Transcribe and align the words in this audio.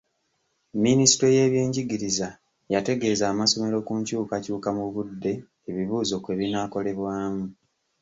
Minisitule 0.83 1.31
y'ebyenjigiriza 1.37 2.27
yategeeza 2.73 3.23
amasomero 3.33 3.77
ku 3.87 3.93
nkyukakyuka 3.99 4.69
mu 4.77 4.85
budde 4.93 5.33
ebibuuzo 5.69 6.15
kwe 6.23 6.33
binaakolebwamu. 6.39 7.45